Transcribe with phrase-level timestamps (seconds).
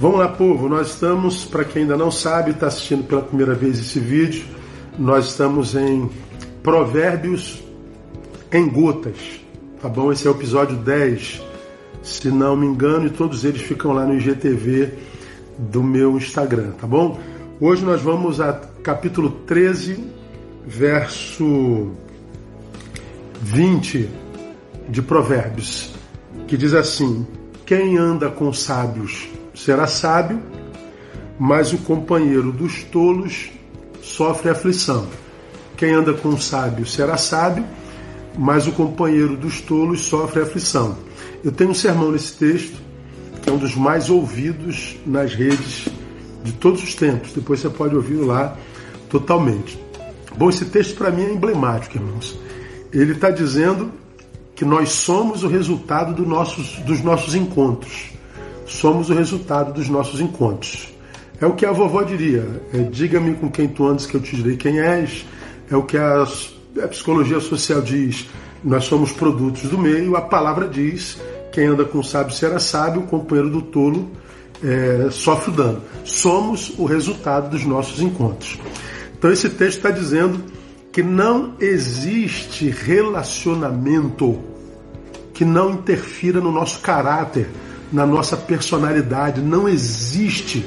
[0.00, 0.68] Vamos lá, povo.
[0.68, 4.44] Nós estamos, para quem ainda não sabe, está assistindo pela primeira vez esse vídeo,
[4.96, 6.08] nós estamos em
[6.62, 7.64] Provérbios
[8.52, 9.40] em Gotas.
[9.82, 10.12] Tá bom?
[10.12, 11.42] Esse é o episódio 10,
[12.00, 14.94] se não me engano, e todos eles ficam lá no IGTV
[15.58, 17.18] do meu Instagram, tá bom?
[17.60, 18.52] Hoje nós vamos a
[18.84, 19.98] capítulo 13,
[20.64, 21.90] verso
[23.42, 24.08] 20
[24.88, 25.92] de Provérbios,
[26.46, 27.26] que diz assim:
[27.66, 30.40] Quem anda com sábios será sábio,
[31.38, 33.50] mas o companheiro dos tolos
[34.00, 35.06] sofre aflição.
[35.76, 37.64] Quem anda com sábio será sábio,
[38.36, 40.96] mas o companheiro dos tolos sofre aflição.
[41.44, 42.80] Eu tenho um sermão nesse texto,
[43.42, 45.88] que é um dos mais ouvidos nas redes
[46.42, 47.32] de todos os tempos.
[47.32, 48.56] Depois você pode ouvir lá
[49.08, 49.78] totalmente.
[50.36, 52.38] Bom, esse texto para mim é emblemático, irmãos.
[52.92, 53.92] Ele está dizendo
[54.54, 58.17] que nós somos o resultado do nossos, dos nossos encontros
[58.68, 60.88] somos o resultado dos nossos encontros.
[61.40, 64.36] É o que a vovó diria: é, diga-me com quem tu andas que eu te
[64.36, 65.24] direi quem és.
[65.70, 66.26] É o que a,
[66.82, 68.28] a psicologia social diz:
[68.62, 70.16] nós somos produtos do meio.
[70.16, 71.18] A palavra diz:
[71.52, 74.10] quem anda com sábio será sábio, o companheiro do tolo
[74.62, 75.82] é, sofre o dano.
[76.04, 78.58] Somos o resultado dos nossos encontros.
[79.16, 80.40] Então esse texto está dizendo
[80.92, 84.38] que não existe relacionamento
[85.32, 87.48] que não interfira no nosso caráter,
[87.92, 89.40] na nossa personalidade.
[89.40, 90.64] Não existe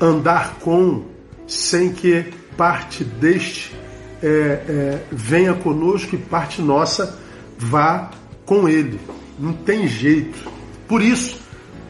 [0.00, 1.04] andar com
[1.46, 3.74] sem que parte deste
[4.22, 7.18] é, é, venha conosco e parte nossa
[7.58, 8.10] vá
[8.44, 9.00] com ele.
[9.38, 10.50] Não tem jeito.
[10.88, 11.40] Por isso,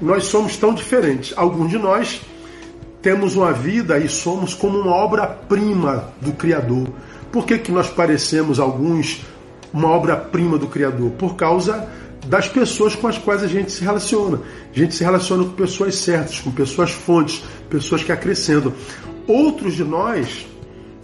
[0.01, 1.33] nós somos tão diferentes.
[1.37, 2.21] Alguns de nós
[3.01, 6.89] temos uma vida e somos como uma obra-prima do Criador.
[7.31, 9.23] Por que, que nós parecemos alguns
[9.73, 11.11] uma obra-prima do Criador?
[11.13, 11.89] Por causa
[12.29, 14.41] das pessoas com as quais a gente se relaciona.
[14.75, 18.73] A gente se relaciona com pessoas certas, com pessoas fontes, pessoas que acrescentam.
[19.27, 20.47] Outros de nós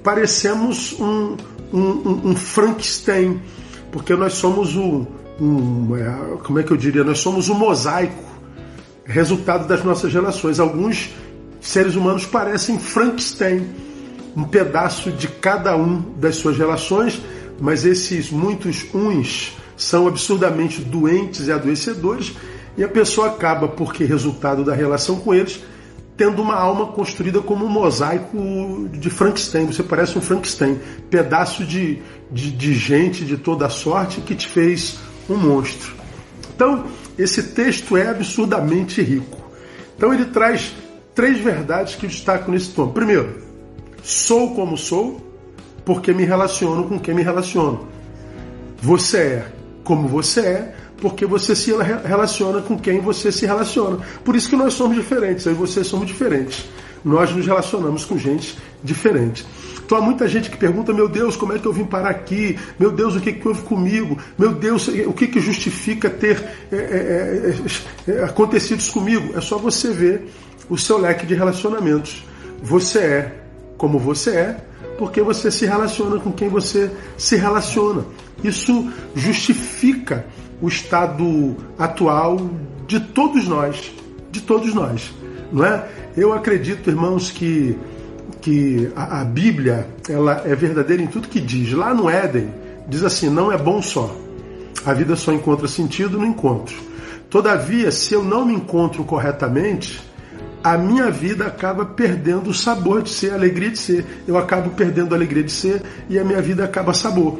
[0.03, 1.36] parecemos um,
[1.73, 3.41] um, um Frankenstein,
[3.91, 5.07] porque nós somos o.
[5.41, 7.02] Um, é, como é que eu diria?
[7.02, 8.23] Nós somos um mosaico,
[9.05, 10.61] resultado das nossas relações.
[10.61, 11.11] Alguns
[11.61, 13.67] seres humanos parecem Frankenstein,
[14.36, 17.20] um pedaço de cada um das suas relações,
[17.61, 19.52] mas esses muitos uns
[19.83, 22.35] são absurdamente doentes e adoecedores,
[22.77, 25.63] e a pessoa acaba, porque resultado da relação com eles,
[26.17, 29.67] tendo uma alma construída como um mosaico de Frankenstein.
[29.67, 30.79] Você parece um Frankenstein,
[31.11, 32.01] pedaço de,
[32.31, 34.98] de, de gente de toda sorte que te fez
[35.29, 35.95] um monstro.
[36.55, 36.87] Então,
[37.19, 39.39] esse texto é absurdamente rico.
[39.97, 40.75] Então, ele traz
[41.14, 42.89] três verdades que destaco nesse tom.
[42.89, 43.43] Primeiro,
[44.03, 45.20] sou como sou,
[45.85, 47.89] porque me relaciono com quem me relaciono.
[48.81, 51.73] Você é como você é, porque você se
[52.05, 53.98] relaciona com quem você se relaciona.
[54.25, 56.65] Por isso que nós somos diferentes, eu e você somos diferentes.
[57.05, 59.45] Nós nos relacionamos com gente diferente.
[59.85, 62.57] Então há muita gente que pergunta: meu Deus, como é que eu vim parar aqui?
[62.79, 64.17] Meu Deus, o que, que houve comigo?
[64.39, 67.55] Meu Deus, o que, que justifica ter é, é,
[68.09, 69.37] é, é isso comigo?
[69.37, 70.33] É só você ver
[70.70, 72.25] o seu leque de relacionamentos.
[72.63, 73.43] Você é
[73.77, 74.57] como você é,
[74.98, 78.05] porque você se relaciona com quem você se relaciona.
[78.42, 80.27] Isso justifica
[80.61, 82.51] o estado atual
[82.86, 83.92] de todos nós,
[84.31, 85.13] de todos nós,
[85.52, 85.89] não é?
[86.17, 87.77] Eu acredito, irmãos, que
[88.41, 91.73] que a, a Bíblia ela é verdadeira em tudo que diz.
[91.73, 92.48] Lá no Éden
[92.89, 94.14] diz assim: não é bom só.
[94.85, 96.75] A vida só encontra sentido no encontro.
[97.31, 100.02] Todavia, se eu não me encontro corretamente,
[100.62, 104.05] a minha vida acaba perdendo o sabor de ser, a alegria de ser.
[104.27, 107.39] Eu acabo perdendo a alegria de ser e a minha vida acaba sabor.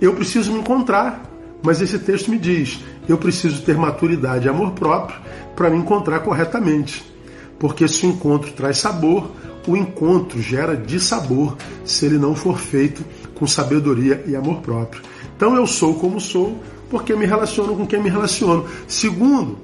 [0.00, 1.22] Eu preciso me encontrar,
[1.62, 5.18] mas esse texto me diz: eu preciso ter maturidade e amor próprio
[5.56, 7.04] para me encontrar corretamente.
[7.58, 9.32] Porque se o encontro traz sabor,
[9.66, 15.02] o encontro gera dissabor se ele não for feito com sabedoria e amor próprio.
[15.36, 18.66] Então eu sou como sou porque me relaciono com quem me relaciono.
[18.86, 19.58] Segundo,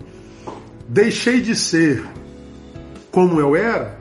[0.88, 2.05] deixei de ser
[3.14, 3.96] como eu era,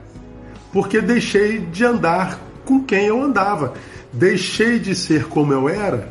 [0.72, 3.74] porque deixei de andar com quem eu andava.
[4.12, 6.08] Deixei de ser como eu era,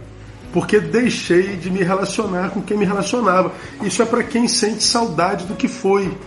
[0.54, 3.52] porque deixei de me relacionar com quem me relacionava.
[3.84, 6.18] Isso é para quem sente saudade do que foi,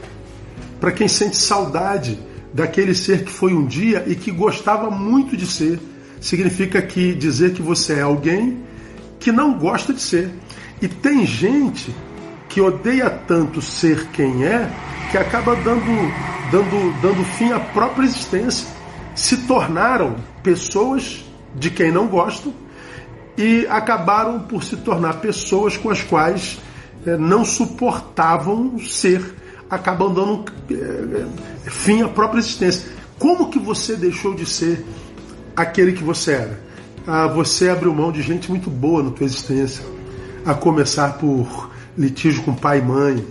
[0.78, 2.18] para quem sente saudade
[2.52, 5.80] daquele ser que foi um dia e que gostava muito de ser.
[6.20, 8.58] Significa que dizer que você é alguém
[9.18, 10.30] que não gosta de ser.
[10.82, 11.94] E tem gente
[12.50, 14.70] que odeia tanto ser quem é
[15.10, 15.82] que acaba dando,
[16.50, 18.66] dando, dando fim à própria existência.
[19.14, 22.52] Se tornaram pessoas de quem não gostam
[23.36, 26.58] e acabaram por se tornar pessoas com as quais
[27.06, 29.34] é, não suportavam ser.
[29.68, 32.88] acabam dando é, fim à própria existência.
[33.18, 34.84] Como que você deixou de ser
[35.54, 36.60] aquele que você era?
[37.06, 39.84] Ah, você abriu mão de gente muito boa na tua existência,
[40.44, 43.24] a começar por litígio com pai e mãe,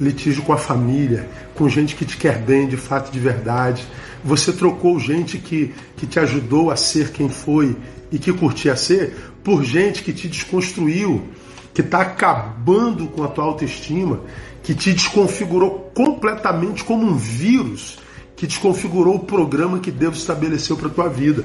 [0.00, 3.86] litígio com a família, com gente que te quer bem de fato de verdade.
[4.24, 7.76] Você trocou gente que, que te ajudou a ser quem foi
[8.10, 11.22] e que curtia ser por gente que te desconstruiu,
[11.72, 14.20] que está acabando com a tua autoestima,
[14.62, 17.98] que te desconfigurou completamente como um vírus,
[18.34, 21.44] que desconfigurou o programa que Deus estabeleceu para tua vida.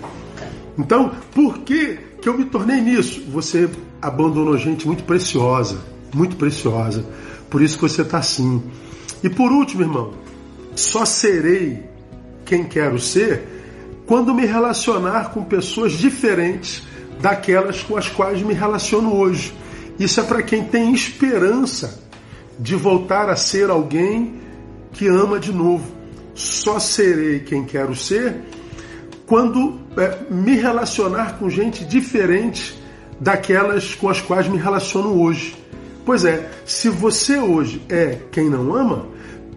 [0.77, 3.21] Então, por que, que eu me tornei nisso?
[3.30, 3.69] Você
[4.01, 5.80] abandonou gente muito preciosa,
[6.13, 7.06] muito preciosa.
[7.50, 8.63] Por isso que você está assim.
[9.24, 10.13] E por último, irmão,
[10.75, 11.84] só serei
[12.46, 13.48] quem quero ser
[14.06, 16.84] quando me relacionar com pessoas diferentes
[17.22, 19.54] daquelas com as quais me relaciono hoje.
[20.00, 22.02] Isso é para quem tem esperança
[22.57, 24.36] de voltar a ser alguém
[24.94, 25.86] que ama de novo.
[26.34, 28.42] Só serei quem quero ser
[29.25, 32.78] quando é, me relacionar com gente diferente
[33.19, 35.56] daquelas com as quais me relaciono hoje.
[36.06, 39.06] Pois é, se você hoje é quem não ama,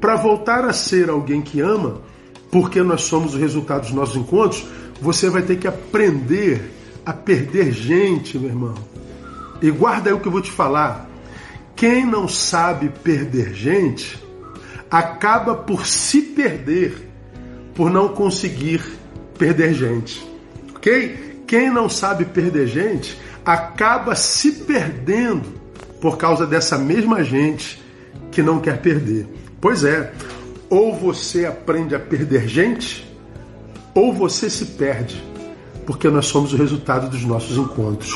[0.01, 2.03] para voltar a ser alguém que ama,
[2.51, 4.67] porque nós somos o resultado dos nossos encontros,
[5.01, 6.71] você vai ter que aprender
[7.05, 8.75] a perder gente, meu irmão.
[9.63, 11.09] E guarda aí o que eu vou te falar.
[11.75, 14.23] Quem não sabe perder gente,
[14.91, 17.11] acaba por se perder,
[17.75, 18.83] por não conseguir
[19.39, 20.25] perder gente.
[20.77, 21.43] Ok?
[21.47, 25.64] Quem não sabe perder gente, acaba se perdendo
[26.05, 27.83] por causa dessa mesma gente
[28.31, 29.27] que não quer perder.
[29.59, 30.13] Pois é,
[30.69, 33.11] ou você aprende a perder gente,
[33.95, 35.25] ou você se perde,
[35.87, 38.15] porque nós somos o resultado dos nossos encontros.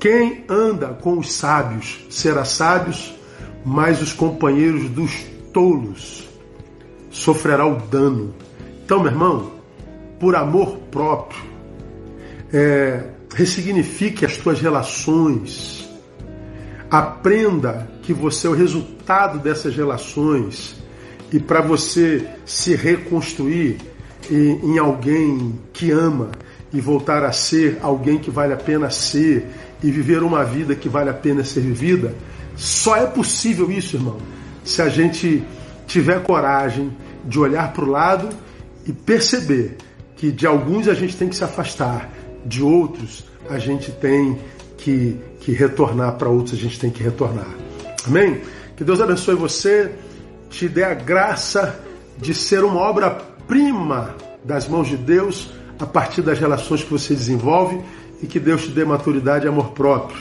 [0.00, 3.14] Quem anda com os sábios será sábios,
[3.62, 5.22] mas os companheiros dos
[5.52, 6.26] tolos
[7.10, 8.34] sofrerá o dano.
[8.86, 9.52] Então, meu irmão,
[10.18, 11.42] por amor próprio,
[12.50, 13.04] é,
[13.34, 15.87] ressignifique as tuas relações,
[16.90, 20.76] aprenda que você é o resultado dessas relações
[21.32, 23.78] e para você se reconstruir
[24.30, 26.30] em, em alguém que ama
[26.72, 29.46] e voltar a ser alguém que vale a pena ser
[29.82, 32.14] e viver uma vida que vale a pena ser vivida,
[32.56, 34.18] só é possível isso, irmão,
[34.64, 35.42] se a gente
[35.86, 36.94] tiver coragem
[37.24, 38.28] de olhar para o lado
[38.86, 39.76] e perceber
[40.16, 42.10] que de alguns a gente tem que se afastar,
[42.44, 44.38] de outros a gente tem
[44.76, 47.48] que, que retornar, para outros a gente tem que retornar.
[48.06, 48.40] Amém?
[48.76, 49.92] Que Deus abençoe você,
[50.50, 51.78] te dê a graça
[52.16, 54.14] de ser uma obra-prima
[54.44, 57.80] das mãos de Deus a partir das relações que você desenvolve
[58.22, 60.18] e que Deus te dê maturidade e amor próprio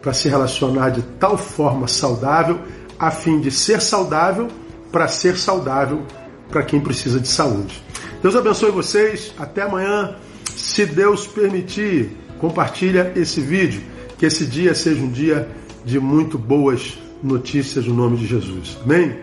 [0.00, 2.60] para se relacionar de tal forma saudável,
[2.98, 4.48] a fim de ser saudável
[4.90, 6.02] para ser saudável
[6.50, 7.82] para quem precisa de saúde.
[8.22, 9.34] Deus abençoe vocês.
[9.38, 10.16] Até amanhã.
[10.46, 13.82] Se Deus permitir, compartilha esse vídeo.
[14.18, 15.48] Que esse dia seja um dia
[15.84, 18.76] de muito boas notícias no nome de Jesus.
[18.84, 19.18] Amém?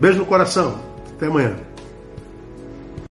[0.00, 0.78] Beijo no coração.
[1.14, 1.65] Até amanhã.